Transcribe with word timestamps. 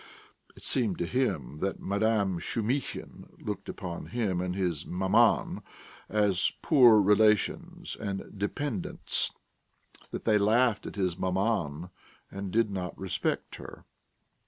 It 0.55 0.63
seemed 0.63 0.97
to 0.97 1.05
him 1.05 1.59
that 1.59 1.79
Madame 1.79 2.39
Shumihin 2.39 3.27
looked 3.37 3.69
upon 3.69 4.07
him 4.07 4.41
and 4.41 4.55
his 4.55 4.83
maman 4.87 5.61
as 6.09 6.53
poor 6.63 6.99
relations 6.99 7.95
and 7.95 8.35
dependents, 8.35 9.31
that 10.09 10.25
they 10.25 10.39
laughed 10.39 10.87
at 10.87 10.95
his 10.95 11.19
maman 11.19 11.91
and 12.31 12.49
did 12.49 12.71
not 12.71 12.97
respect 12.97 13.57
her. 13.57 13.85